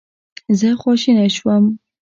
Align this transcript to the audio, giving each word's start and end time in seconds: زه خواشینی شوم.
زه 0.59 0.69
خواشینی 0.81 1.29
شوم. 1.35 1.63